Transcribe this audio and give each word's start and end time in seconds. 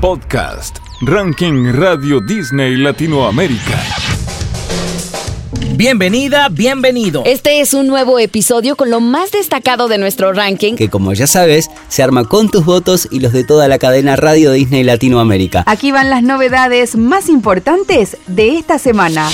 Podcast, 0.00 0.78
Ranking 1.02 1.72
Radio 1.74 2.20
Disney 2.20 2.74
Latinoamérica. 2.76 3.78
Bienvenida, 5.76 6.48
bienvenido. 6.48 7.22
Este 7.26 7.60
es 7.60 7.74
un 7.74 7.86
nuevo 7.86 8.18
episodio 8.18 8.76
con 8.76 8.88
lo 8.88 9.00
más 9.00 9.30
destacado 9.30 9.88
de 9.88 9.98
nuestro 9.98 10.32
ranking. 10.32 10.76
Que 10.76 10.88
como 10.88 11.12
ya 11.12 11.26
sabes, 11.26 11.70
se 11.88 12.02
arma 12.02 12.24
con 12.24 12.50
tus 12.50 12.64
votos 12.64 13.08
y 13.10 13.20
los 13.20 13.34
de 13.34 13.44
toda 13.44 13.68
la 13.68 13.78
cadena 13.78 14.16
Radio 14.16 14.52
Disney 14.52 14.84
Latinoamérica. 14.84 15.64
Aquí 15.66 15.92
van 15.92 16.08
las 16.08 16.22
novedades 16.22 16.96
más 16.96 17.28
importantes 17.28 18.16
de 18.26 18.56
esta 18.56 18.78
semana. 18.78 19.28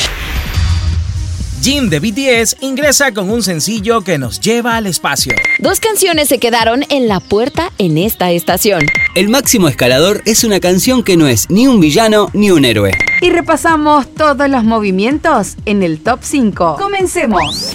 Jin 1.63 1.89
de 1.91 2.01
BTS 2.01 2.57
ingresa 2.61 3.15
con 3.15 3.31
un 3.31 3.45
sencillo 3.45 4.03
que 4.03 4.19
nos 4.19 4.41
lleva 4.41 4.77
al 4.77 4.87
espacio. 4.87 5.33
Dos 5.61 5.79
canciones 5.79 6.29
se 6.29 6.39
quedaron 6.39 6.85
en 6.89 7.07
la 7.07 7.21
puerta 7.21 7.71
en 7.79 7.99
esta 7.99 8.33
estación. 8.33 8.81
El 9.17 9.31
máximo 9.31 9.69
escalador 9.69 10.21
es 10.27 10.45
una 10.45 10.61
canción 10.61 11.03
que 11.03 11.17
no 11.17 11.27
es 11.27 11.49
ni 11.49 11.67
un 11.67 11.81
villano 11.81 12.29
ni 12.35 12.51
un 12.51 12.67
héroe. 12.67 12.91
Y 13.23 13.31
repasamos 13.31 14.13
todos 14.13 14.47
los 14.51 14.63
movimientos 14.63 15.57
en 15.65 15.83
el 15.83 16.01
top 16.01 16.19
5. 16.21 16.77
Comencemos. 16.79 17.73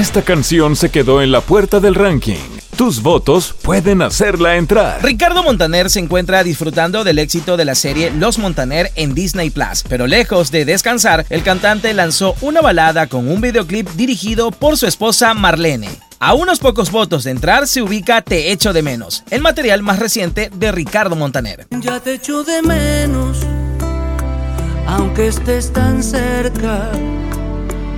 Esta 0.00 0.22
canción 0.22 0.74
se 0.74 0.88
quedó 0.88 1.20
en 1.20 1.32
la 1.32 1.42
puerta 1.42 1.80
del 1.80 1.96
ranking. 1.96 2.38
Tus 2.78 3.02
votos 3.02 3.54
pueden 3.60 4.00
hacerla 4.00 4.56
entrar. 4.56 5.04
Ricardo 5.04 5.42
Montaner 5.42 5.90
se 5.90 5.98
encuentra 5.98 6.42
disfrutando 6.42 7.04
del 7.04 7.18
éxito 7.18 7.58
de 7.58 7.66
la 7.66 7.74
serie 7.74 8.10
Los 8.12 8.38
Montaner 8.38 8.90
en 8.94 9.14
Disney 9.14 9.50
Plus, 9.50 9.84
pero 9.86 10.06
lejos 10.06 10.50
de 10.50 10.64
descansar, 10.64 11.26
el 11.28 11.42
cantante 11.42 11.92
lanzó 11.92 12.36
una 12.40 12.62
balada 12.62 13.06
con 13.06 13.28
un 13.28 13.42
videoclip 13.42 13.86
dirigido 13.90 14.50
por 14.50 14.78
su 14.78 14.86
esposa 14.86 15.34
Marlene. 15.34 16.09
A 16.22 16.34
unos 16.34 16.58
pocos 16.58 16.90
votos 16.90 17.24
de 17.24 17.30
entrar 17.30 17.66
se 17.66 17.80
ubica 17.80 18.20
Te 18.20 18.52
echo 18.52 18.74
de 18.74 18.82
menos, 18.82 19.24
el 19.30 19.40
material 19.40 19.82
más 19.82 19.98
reciente 19.98 20.50
de 20.54 20.70
Ricardo 20.70 21.16
Montaner. 21.16 21.66
Ya 21.70 21.98
te 21.98 22.12
echo 22.12 22.44
de 22.44 22.60
menos, 22.60 23.38
aunque 24.86 25.28
estés 25.28 25.72
tan 25.72 26.02
cerca, 26.02 26.90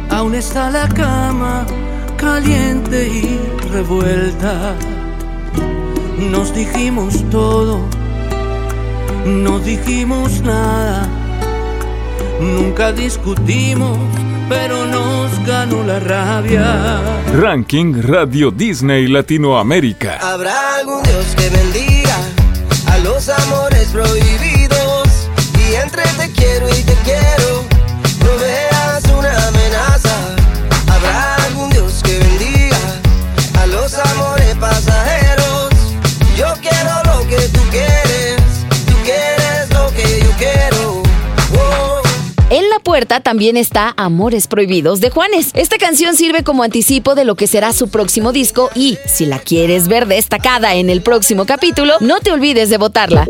aún 0.09 0.37
está 0.37 0.71
la 0.71 0.89
cama 0.89 1.67
caliente 2.17 3.09
y 3.09 3.41
revuelta. 3.73 4.77
Nos 6.31 6.55
dijimos 6.55 7.29
todo, 7.29 7.81
no 9.27 9.59
dijimos 9.59 10.43
nada, 10.43 11.09
nunca 12.41 12.93
discutimos, 12.93 13.99
pero 14.49 14.87
nos 14.87 15.42
ganó 15.63 15.85
la 15.85 16.01
rabia. 16.01 17.01
Ranking 17.35 18.03
Radio 18.03 18.51
Disney 18.51 19.07
Latinoamérica. 19.07 20.19
Habrá 20.21 20.77
algún 20.77 21.03
Dios 21.05 21.27
que 21.37 21.49
bendiga 21.51 22.17
a 22.91 22.99
los 22.99 23.29
amores 23.29 23.87
prohibidos 23.91 25.29
y 25.61 25.75
entre 25.75 26.03
te 26.19 26.33
quiero 26.33 26.69
y 26.69 26.83
te 26.83 26.95
quiero 27.05 27.72
puerta 42.93 43.21
también 43.21 43.57
está 43.57 43.95
Amores 43.97 44.49
Prohibidos 44.49 45.01
de 45.01 45.09
Juanes. 45.09 45.53
Esta 45.55 45.79
canción 45.79 46.15
sirve 46.15 46.45
como 46.45 46.63
anticipo 46.63 47.15
de 47.15 47.25
lo 47.25 47.37
que 47.37 47.47
será 47.47 47.73
su 47.73 47.89
próximo 47.89 48.33
disco 48.33 48.69
y, 48.75 48.99
si 49.07 49.25
la 49.25 49.39
quieres 49.39 49.89
ver 49.89 50.07
destacada 50.07 50.75
en 50.75 50.91
el 50.91 51.01
próximo 51.01 51.47
capítulo, 51.47 51.95
no 52.01 52.21
te 52.21 52.33
olvides 52.33 52.69
de 52.69 52.77
votarla. 52.77 53.27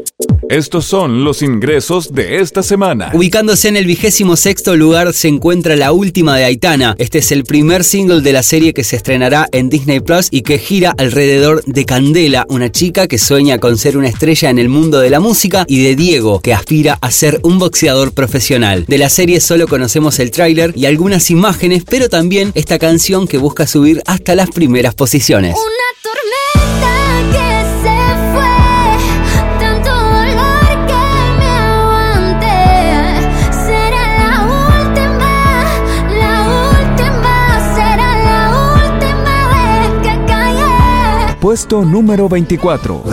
Estos 0.48 0.84
son 0.84 1.24
los 1.24 1.40
ingresos 1.40 2.12
de 2.12 2.40
esta 2.40 2.62
semana. 2.62 3.10
Ubicándose 3.14 3.68
en 3.68 3.76
el 3.76 3.86
vigésimo 3.86 4.36
sexto 4.36 4.76
lugar 4.76 5.14
se 5.14 5.28
encuentra 5.28 5.76
La 5.76 5.92
Última 5.92 6.36
de 6.36 6.44
Aitana. 6.44 6.94
Este 6.98 7.18
es 7.18 7.32
el 7.32 7.44
primer 7.44 7.84
single 7.84 8.20
de 8.20 8.32
la 8.34 8.42
serie 8.42 8.74
que 8.74 8.84
se 8.84 8.96
estrenará 8.96 9.48
en 9.52 9.70
Disney 9.70 10.00
Plus 10.00 10.28
y 10.30 10.42
que 10.42 10.58
gira 10.58 10.94
alrededor 10.98 11.64
de 11.64 11.86
Candela, 11.86 12.44
una 12.50 12.70
chica 12.70 13.06
que 13.06 13.16
sueña 13.16 13.58
con 13.58 13.78
ser 13.78 13.96
una 13.96 14.08
estrella 14.08 14.50
en 14.50 14.58
el 14.58 14.68
mundo 14.68 14.98
de 14.98 15.10
la 15.10 15.20
música, 15.20 15.64
y 15.68 15.84
de 15.84 15.96
Diego, 15.96 16.40
que 16.40 16.52
aspira 16.52 16.98
a 17.00 17.10
ser 17.10 17.40
un 17.44 17.58
boxeador 17.58 18.12
profesional. 18.12 18.84
De 18.86 18.98
la 18.98 19.08
serie 19.08 19.40
solo 19.52 19.68
conocemos 19.68 20.18
el 20.18 20.30
tráiler 20.30 20.72
y 20.74 20.86
algunas 20.86 21.30
imágenes, 21.30 21.84
pero 21.86 22.08
también 22.08 22.52
esta 22.54 22.78
canción 22.78 23.28
que 23.28 23.36
busca 23.36 23.66
subir 23.66 24.02
hasta 24.06 24.34
las 24.34 24.48
primeras 24.48 24.94
posiciones. 24.94 25.56
Puesto 41.42 41.84
número 41.84 42.26
24. 42.30 43.04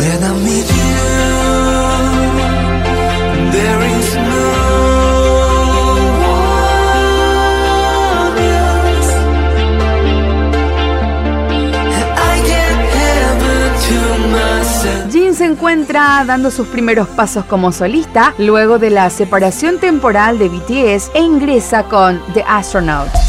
Encuentra 15.59 16.23
dando 16.25 16.51
sus 16.51 16.67
primeros 16.67 17.09
pasos 17.09 17.43
como 17.43 17.73
solista 17.73 18.33
luego 18.37 18.79
de 18.79 18.91
la 18.91 19.09
separación 19.09 19.77
temporal 19.77 20.39
de 20.39 20.47
BTS 20.47 21.11
e 21.13 21.19
ingresa 21.19 21.83
con 21.83 22.21
The 22.33 22.45
Astronaut 22.47 23.28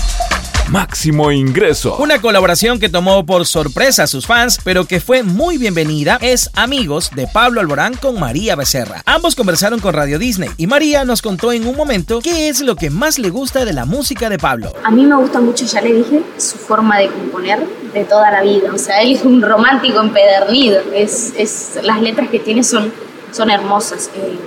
máximo 0.71 1.33
ingreso. 1.33 1.97
Una 1.99 2.21
colaboración 2.21 2.79
que 2.79 2.89
tomó 2.89 3.27
por 3.27 3.45
sorpresa 3.45 4.05
a 4.05 4.07
sus 4.07 4.27
fans, 4.27 4.61
pero 4.63 4.85
que 4.85 5.01
fue 5.01 5.25
muy 5.25 5.59
bienvenida, 5.59 6.19
es 6.21 6.49
Amigos 6.55 7.11
de 7.15 7.27
Pablo 7.27 7.61
Alborán 7.61 7.95
con 7.95 8.21
María 8.21 8.55
Becerra. 8.55 9.03
Ambos 9.05 9.35
conversaron 9.35 9.81
con 9.81 9.95
Radio 9.95 10.19
Disney 10.19 10.49
y 10.57 10.69
María 10.69 11.05
nos 11.05 11.23
contó 11.23 11.53
en 11.53 11.67
un 11.67 11.77
momento 11.77 12.21
qué 12.21 12.49
es 12.49 12.61
lo 12.61 12.77
que 12.77 12.89
más 12.89 13.19
le 13.19 13.31
gusta 13.31 13.65
de 13.65 13.73
la 13.73 13.85
música 13.85 14.31
de 14.31 14.39
Pablo. 14.39 14.73
A 14.85 14.91
mí 14.93 15.05
me 15.05 15.17
gusta 15.17 15.41
mucho, 15.41 15.67
ya 15.67 15.81
le 15.81 15.93
dije, 15.93 16.23
su 16.39 16.57
forma 16.57 16.99
de 16.99 17.09
componer 17.09 17.67
de 17.93 18.05
toda 18.05 18.31
la 18.31 18.43
vida. 18.43 18.73
O 18.73 18.79
sea, 18.79 19.03
él 19.03 19.13
es 19.13 19.25
un 19.25 19.43
romántico 19.43 20.01
empedernido. 20.01 20.81
Es, 20.95 21.33
es 21.37 21.81
las 21.83 22.01
letras 22.01 22.29
que 22.31 22.39
tiene 22.39 22.63
son, 22.63 22.93
son 23.33 23.51
hermosas. 23.51 24.09
Eh, 24.15 24.39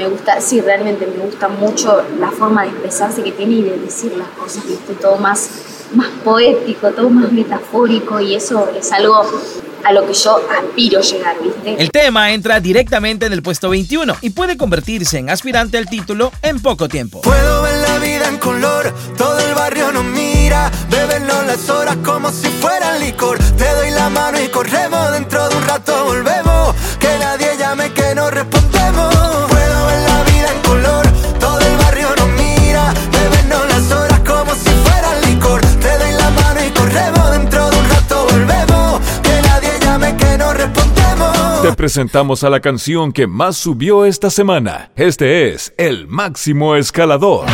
me 0.00 0.08
gusta, 0.08 0.40
sí, 0.40 0.62
realmente 0.62 1.06
me 1.06 1.22
gusta 1.22 1.48
mucho 1.48 2.02
la 2.18 2.30
forma 2.30 2.62
de 2.62 2.70
expresarse 2.70 3.22
que 3.22 3.32
tiene 3.32 3.56
y 3.56 3.62
de 3.62 3.76
decir 3.76 4.16
las 4.16 4.28
cosas, 4.28 4.66
¿viste? 4.66 4.94
Todo 4.94 5.18
más, 5.18 5.50
más 5.94 6.08
poético, 6.24 6.88
todo 6.92 7.10
más 7.10 7.30
metafórico 7.30 8.18
y 8.18 8.34
eso 8.34 8.70
es 8.74 8.90
algo 8.92 9.22
a 9.84 9.92
lo 9.92 10.06
que 10.06 10.14
yo 10.14 10.40
aspiro 10.58 11.02
llegar, 11.02 11.36
¿viste? 11.42 11.82
El 11.82 11.90
tema 11.90 12.32
entra 12.32 12.60
directamente 12.60 13.26
en 13.26 13.34
el 13.34 13.42
puesto 13.42 13.68
21 13.68 14.16
y 14.22 14.30
puede 14.30 14.56
convertirse 14.56 15.18
en 15.18 15.28
aspirante 15.28 15.76
al 15.76 15.86
título 15.86 16.32
en 16.40 16.60
poco 16.60 16.88
tiempo. 16.88 17.20
Puedo 17.20 17.62
ver 17.62 17.76
la 17.86 17.98
vida 17.98 18.26
en 18.28 18.38
color, 18.38 18.94
todo 19.18 19.38
el 19.38 19.54
barrio 19.54 19.92
nos 19.92 20.04
mira, 20.04 20.70
bebenlo 20.90 21.42
las 21.42 21.68
horas 21.68 21.98
como 22.02 22.30
si 22.30 22.48
fuera 22.48 22.96
licor. 22.98 23.36
Te 23.36 23.68
doy 23.74 23.90
la 23.90 24.08
mano 24.08 24.40
y 24.42 24.48
corremos, 24.48 25.12
dentro 25.12 25.46
de 25.46 25.56
un 25.56 25.62
rato 25.64 26.06
volvemos, 26.06 26.74
que 26.98 27.18
nadie 27.18 27.58
llame 27.58 27.92
que 27.92 28.14
no 28.14 28.30
respondemos. 28.30 28.59
Te 41.62 41.74
presentamos 41.74 42.42
a 42.42 42.48
la 42.48 42.60
canción 42.60 43.12
que 43.12 43.26
más 43.26 43.54
subió 43.58 44.06
esta 44.06 44.30
semana. 44.30 44.92
Este 44.96 45.52
es 45.52 45.74
El 45.76 46.08
Máximo 46.08 46.74
Escalador. 46.74 47.44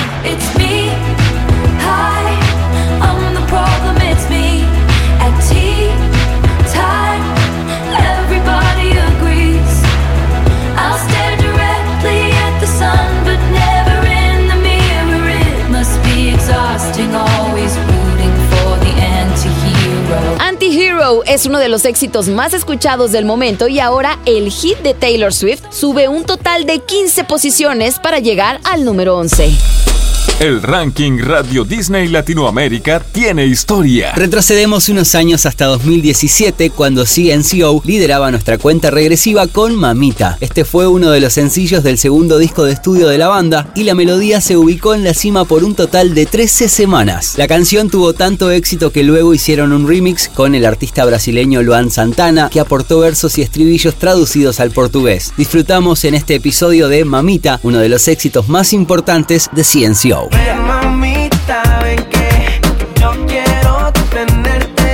Es 21.37 21.45
uno 21.45 21.59
de 21.59 21.69
los 21.69 21.85
éxitos 21.85 22.29
más 22.29 22.55
escuchados 22.55 23.13
del 23.13 23.27
momento 23.27 23.69
y 23.69 23.79
ahora 23.79 24.19
el 24.25 24.51
hit 24.51 24.79
de 24.79 24.95
Taylor 24.95 25.35
Swift 25.35 25.65
sube 25.69 26.09
un 26.09 26.25
total 26.25 26.65
de 26.65 26.79
15 26.79 27.25
posiciones 27.25 27.99
para 27.99 28.21
llegar 28.21 28.59
al 28.65 28.87
número 28.87 29.19
11. 29.19 29.96
El 30.39 30.61
ranking 30.61 31.19
Radio 31.21 31.65
Disney 31.65 32.09
Latinoamérica 32.09 33.01
tiene 33.01 33.47
historia. 33.47 34.13
Retrocedemos 34.15 34.91
unos 34.91 35.15
años 35.15 35.47
hasta 35.47 35.65
2017 35.65 36.69
cuando 36.69 37.07
CNCO 37.07 37.81
lideraba 37.87 38.31
nuestra 38.31 38.59
cuenta 38.59 38.91
regresiva 38.91 39.47
con 39.47 39.75
Mamita. 39.75 40.37
Este 40.43 40.67
fue 40.67 40.89
uno 40.89 41.11
de 41.11 41.21
los 41.21 41.33
sencillos 41.33 41.83
del 41.83 41.97
segundo 41.97 42.37
disco 42.37 42.65
de 42.65 42.75
estudio 42.75 43.09
de 43.09 43.17
la 43.17 43.29
banda 43.29 43.73
y 43.75 43.85
la 43.85 43.95
melodía 43.95 44.43
se 44.43 44.59
ubicó 44.59 44.93
en 44.93 45.05
la 45.05 45.15
cima 45.15 45.47
por 45.47 45.65
un 45.65 45.75
total 45.75 46.15
de 46.15 46.27
13 46.27 46.69
semanas. 46.69 47.39
La 47.39 47.49
canción 47.49 47.89
tuvo 47.89 48.13
tanto 48.13 48.51
éxito 48.51 48.93
que 48.93 49.05
luego 49.05 49.33
hicieron 49.33 49.73
un 49.73 49.89
remix 49.89 50.29
con 50.29 50.55
el 50.55 50.67
artista 50.67 51.07
brasileño 51.07 51.63
Luan 51.63 51.91
Santana 51.91 52.51
que 52.51 52.61
aportó 52.61 53.01
versos 53.01 53.39
y 53.39 53.43
estribillos 53.43 53.95
traducidos 53.95 54.61
al 54.61 54.71
portugués. 54.71 55.33
Disfrutamos 55.39 56.05
en 56.05 56.15
este 56.15 56.35
episodio 56.35 56.89
de 56.89 57.07
Mamita, 57.07 57.59
uno 57.63 57.79
de 57.79 57.89
los 57.89 58.07
éxitos 58.07 58.51
más 58.51 58.75
importantes 58.75 59.49
de 59.53 59.65
CNCO. 59.65 60.26
Ven, 60.31 60.63
mamita, 60.67 61.63
ven 61.83 62.05
que 62.05 62.61
yo 63.01 63.13
quiero 63.27 63.93
tenerte. 64.11 64.93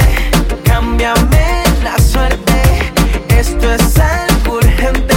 Cámbiame 0.64 1.62
la 1.82 1.99
suerte. 1.99 2.93
Esto 3.29 3.73
es 3.73 3.99
algo 3.99 4.56
urgente. 4.56 5.17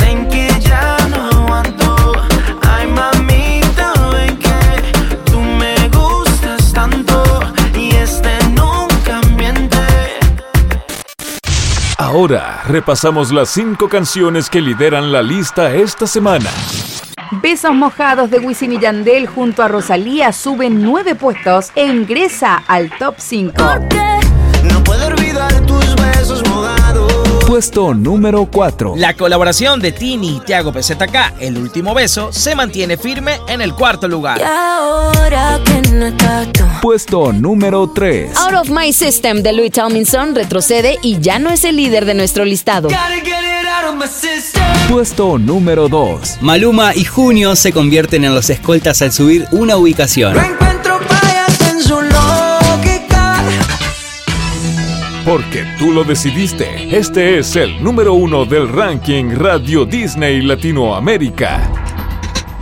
Ven 0.00 0.28
que 0.28 0.48
ya 0.60 0.96
no 1.10 1.28
aguanto. 1.30 2.12
Ay, 2.62 2.86
mamita, 2.86 3.92
ven 4.12 4.36
que 4.38 5.30
tú 5.30 5.40
me 5.40 5.88
gustas 5.88 6.72
tanto. 6.72 7.22
Y 7.74 7.94
este 7.96 8.30
nunca 8.50 9.20
miente. 9.36 9.76
Ahora 11.98 12.62
repasamos 12.66 13.32
las 13.32 13.50
cinco 13.50 13.88
canciones 13.88 14.48
que 14.48 14.60
lideran 14.60 15.12
la 15.12 15.22
lista 15.22 15.74
esta 15.74 16.06
semana. 16.06 16.50
Besos 17.30 17.74
mojados 17.74 18.30
de 18.30 18.38
Wisin 18.38 18.72
y 18.72 18.78
Yandel 18.80 19.26
junto 19.26 19.62
a 19.62 19.68
Rosalía 19.68 20.32
suben 20.32 20.82
nueve 20.82 21.14
puestos 21.14 21.70
e 21.74 21.84
ingresa 21.86 22.62
al 22.66 22.90
top 22.98 23.16
5. 23.18 23.62
No 24.72 24.84
puedo 24.84 25.06
olvidar 25.08 25.52
tus 25.66 25.94
besos 25.96 26.42
mojados. 26.48 27.12
Puesto 27.46 27.92
número 27.94 28.46
4. 28.46 28.94
La 28.96 29.14
colaboración 29.14 29.80
de 29.80 29.92
Tini 29.92 30.36
y 30.36 30.40
Tiago 30.40 30.72
PZK, 30.72 31.34
El 31.40 31.58
último 31.58 31.94
beso, 31.94 32.32
se 32.32 32.54
mantiene 32.54 32.96
firme 32.96 33.38
en 33.48 33.60
el 33.60 33.74
cuarto 33.74 34.08
lugar. 34.08 34.40
ahora 34.42 35.58
que 35.64 35.82
no 35.92 36.06
estás 36.06 36.52
tú. 36.52 36.64
Puesto 36.82 37.32
número 37.32 37.88
3. 37.88 38.36
Out 38.36 38.54
of 38.54 38.70
My 38.70 38.92
System 38.92 39.42
de 39.42 39.52
Louis 39.52 39.72
Tomlinson 39.72 40.34
retrocede 40.34 40.96
y 41.02 41.18
ya 41.18 41.40
no 41.40 41.50
es 41.50 41.64
el 41.64 41.76
líder 41.76 42.04
de 42.04 42.14
nuestro 42.14 42.44
listado. 42.44 42.88
Gotta 42.88 43.16
get 43.24 43.42
it 43.42 43.66
out 43.66 43.92
of 43.92 43.96
my 43.96 44.06
system. 44.06 44.62
Puesto 44.88 45.38
número 45.38 45.88
2. 45.88 46.38
Maluma 46.40 46.94
y 46.94 47.04
Junio 47.04 47.56
se 47.56 47.72
convierten 47.72 48.24
en 48.24 48.34
los 48.34 48.48
escoltas 48.48 49.02
al 49.02 49.12
subir 49.12 49.46
una 49.50 49.76
ubicación. 49.76 50.34
No 50.34 50.42
encuentro 50.42 51.00
fallas 51.00 51.60
en 51.72 51.82
su 51.82 52.00
lógica. 52.00 53.42
Porque 55.24 55.66
tú 55.80 55.92
lo 55.92 56.04
decidiste. 56.04 56.96
Este 56.96 57.40
es 57.40 57.56
el 57.56 57.82
número 57.82 58.14
uno 58.14 58.44
del 58.44 58.68
ranking 58.68 59.32
Radio 59.34 59.84
Disney 59.84 60.42
Latinoamérica. 60.42 61.87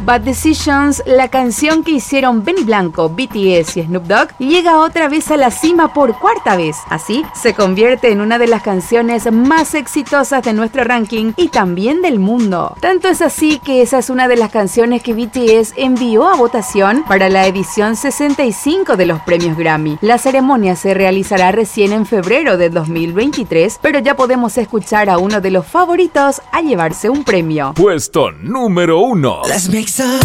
Bad 0.06 0.20
Decisions, 0.20 1.03
la 1.05 1.26
canción 1.31 1.82
que 1.82 1.91
hicieron 1.91 2.44
Benny 2.44 2.62
Blanco, 2.62 3.08
BTS 3.08 3.76
y 3.76 3.82
Snoop 3.82 4.05
Dogg, 4.05 4.38
llega 4.38 4.79
otra 4.79 5.08
vez 5.08 5.32
a 5.32 5.37
la 5.37 5.50
cima 5.50 5.93
por 5.93 6.17
cuarta 6.20 6.56
vez. 6.56 6.76
Así, 6.88 7.25
se 7.35 7.55
convierte 7.55 8.12
en 8.12 8.20
una 8.20 8.38
de 8.38 8.47
las 8.47 8.62
canciones 8.62 9.32
más 9.32 9.75
exitosas 9.75 10.44
de 10.44 10.53
nuestro 10.53 10.85
ranking 10.85 11.32
y 11.37 11.49
también 11.49 12.03
del 12.03 12.20
mundo. 12.20 12.76
Tanto 12.81 13.08
es 13.08 13.20
así 13.20 13.58
que 13.58 13.82
esa 13.82 13.99
es 13.99 14.08
una 14.08 14.29
de 14.29 14.37
las 14.37 14.53
canciones 14.53 15.03
que 15.03 15.12
BTS 15.12 15.73
envió 15.76 16.29
a 16.29 16.37
votación 16.37 17.02
para 17.09 17.29
la 17.29 17.49
edición 17.49 17.97
65 17.97 18.97
de 18.97 19.06
los 19.06 19.20
premios 19.23 19.59
Grammy. 19.59 19.99
La 20.02 20.19
ceremonia 20.19 20.76
se 20.76 20.94
realizará 20.94 21.50
recién 21.50 21.93
en 21.93 22.06
febrero 22.06 22.56
de 22.56 22.70
2023, 22.70 23.81
pero 23.82 23.99
ya 23.99 24.14
podemos 24.14 24.56
escuchar 24.56 25.11
a 25.11 25.19
uno 25.19 25.41
de 25.41 25.50
los 25.50 25.67
favoritos 25.67 26.43
a 26.52 26.62
llevarse 26.62 27.11
un 27.11 27.25
premio. 27.25 27.73
Puesto 27.75 28.31
número 28.31 29.00
1. 29.00 29.43
Let's 29.49 29.69
make 29.69 29.95
some 29.96 30.20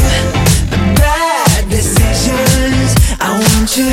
bad 0.97 1.69
decisions. 1.69 2.93
I 3.21 3.39
want 3.39 3.77
you. 3.77 3.85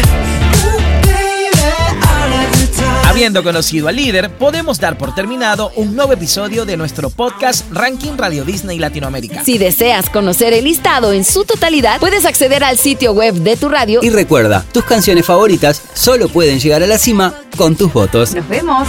Habiendo 3.04 3.44
conocido 3.44 3.88
al 3.88 3.96
líder, 3.96 4.30
podemos 4.30 4.80
dar 4.80 4.98
por 4.98 5.14
terminado 5.14 5.70
un 5.76 5.94
nuevo 5.94 6.12
episodio 6.12 6.64
de 6.64 6.76
nuestro 6.76 7.10
podcast 7.10 7.64
Ranking 7.72 8.16
Radio 8.16 8.44
Disney 8.44 8.78
Latinoamérica. 8.78 9.44
Si 9.44 9.56
deseas 9.56 10.10
conocer 10.10 10.52
el 10.52 10.64
listado 10.64 11.12
en 11.12 11.24
su 11.24 11.44
totalidad, 11.44 12.00
puedes 12.00 12.24
acceder 12.26 12.64
al 12.64 12.76
sitio 12.76 13.12
web 13.12 13.34
de 13.34 13.56
tu 13.56 13.68
radio 13.68 14.00
Y 14.02 14.10
recuerda, 14.10 14.64
tus 14.72 14.84
canciones 14.84 15.26
favoritas 15.26 15.80
solo 15.94 16.28
pueden 16.28 16.58
llegar 16.58 16.82
a 16.82 16.86
la 16.86 16.98
cima 16.98 17.34
con 17.56 17.76
tus 17.76 17.92
votos. 17.92 18.34
Nos 18.34 18.48
vemos. 18.48 18.88